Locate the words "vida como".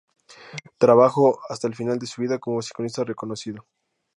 2.23-2.57